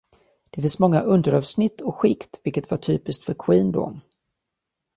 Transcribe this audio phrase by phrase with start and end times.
[0.49, 3.97] Det finns många underavsnitt och skikt, vilket var typiskt för Queen då.